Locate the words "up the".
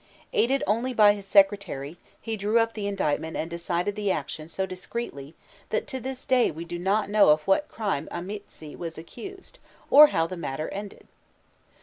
2.57-2.87